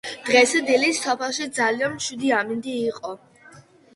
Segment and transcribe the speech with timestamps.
[0.27, 3.13] დღეს დილით სოფელში ძალიან მშვიდი ამინდი იყო.